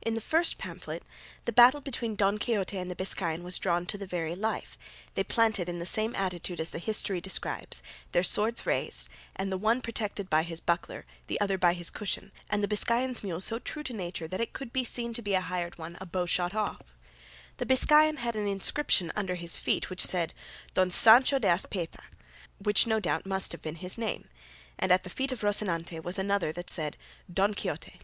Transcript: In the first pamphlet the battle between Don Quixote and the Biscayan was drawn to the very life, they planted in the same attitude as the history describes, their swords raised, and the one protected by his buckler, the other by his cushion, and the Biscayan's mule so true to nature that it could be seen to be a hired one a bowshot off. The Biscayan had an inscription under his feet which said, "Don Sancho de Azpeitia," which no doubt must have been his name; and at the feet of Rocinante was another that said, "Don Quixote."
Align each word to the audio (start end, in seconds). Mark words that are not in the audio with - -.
In 0.00 0.14
the 0.14 0.20
first 0.20 0.58
pamphlet 0.58 1.02
the 1.44 1.50
battle 1.50 1.80
between 1.80 2.14
Don 2.14 2.38
Quixote 2.38 2.78
and 2.78 2.88
the 2.88 2.94
Biscayan 2.94 3.42
was 3.42 3.58
drawn 3.58 3.84
to 3.86 3.98
the 3.98 4.06
very 4.06 4.36
life, 4.36 4.78
they 5.16 5.24
planted 5.24 5.68
in 5.68 5.80
the 5.80 5.84
same 5.84 6.14
attitude 6.14 6.60
as 6.60 6.70
the 6.70 6.78
history 6.78 7.20
describes, 7.20 7.82
their 8.12 8.22
swords 8.22 8.64
raised, 8.64 9.08
and 9.34 9.50
the 9.50 9.58
one 9.58 9.80
protected 9.82 10.30
by 10.30 10.44
his 10.44 10.60
buckler, 10.60 11.04
the 11.26 11.40
other 11.40 11.58
by 11.58 11.74
his 11.74 11.90
cushion, 11.90 12.30
and 12.48 12.62
the 12.62 12.68
Biscayan's 12.68 13.24
mule 13.24 13.40
so 13.40 13.58
true 13.58 13.82
to 13.82 13.92
nature 13.92 14.28
that 14.28 14.40
it 14.40 14.52
could 14.52 14.72
be 14.72 14.84
seen 14.84 15.12
to 15.14 15.20
be 15.20 15.34
a 15.34 15.40
hired 15.40 15.76
one 15.76 15.98
a 16.00 16.06
bowshot 16.06 16.54
off. 16.54 16.82
The 17.56 17.66
Biscayan 17.66 18.18
had 18.18 18.36
an 18.36 18.46
inscription 18.46 19.10
under 19.16 19.34
his 19.34 19.56
feet 19.56 19.90
which 19.90 20.06
said, 20.06 20.32
"Don 20.74 20.90
Sancho 20.92 21.40
de 21.40 21.48
Azpeitia," 21.48 22.04
which 22.60 22.86
no 22.86 23.00
doubt 23.00 23.26
must 23.26 23.50
have 23.50 23.62
been 23.62 23.74
his 23.82 23.98
name; 23.98 24.28
and 24.78 24.92
at 24.92 25.02
the 25.02 25.10
feet 25.10 25.32
of 25.32 25.40
Rocinante 25.42 26.00
was 26.04 26.20
another 26.20 26.52
that 26.52 26.70
said, 26.70 26.96
"Don 27.34 27.52
Quixote." 27.52 27.98